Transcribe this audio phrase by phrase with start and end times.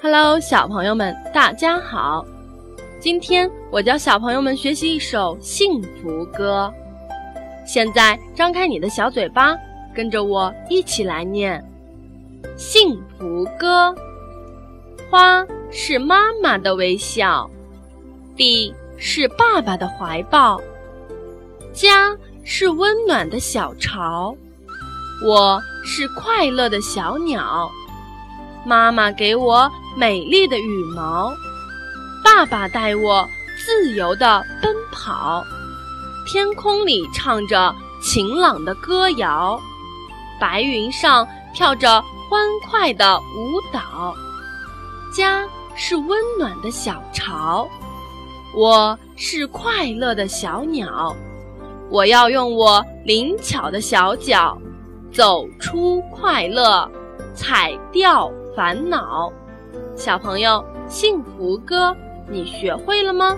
[0.00, 2.24] Hello，小朋友们，大家好！
[3.00, 6.72] 今天我教小朋友们学习一首幸福歌。
[7.66, 9.56] 现在张开你的小嘴巴，
[9.92, 11.60] 跟着我一起来念
[12.56, 13.92] 《幸福歌》。
[15.10, 17.50] 花是妈妈的微笑，
[18.36, 20.60] 地是爸爸的怀抱，
[21.72, 24.32] 家是温暖的小巢，
[25.26, 27.68] 我是快乐的小鸟。
[28.64, 31.34] 妈妈给我美丽的羽毛，
[32.22, 33.28] 爸爸带我
[33.66, 35.42] 自由地奔跑。
[36.24, 39.60] 天空里唱着晴朗的歌谣，
[40.40, 44.14] 白云上跳着欢快的舞蹈。
[45.12, 47.68] 家是温暖的小巢，
[48.54, 51.12] 我是快乐的小鸟。
[51.90, 54.56] 我要用我灵巧的小脚，
[55.10, 56.88] 走出快乐，
[57.34, 58.30] 踩掉。
[58.56, 59.32] 烦恼，
[59.98, 61.92] 小朋友，幸福歌，
[62.28, 63.36] 你学会了吗？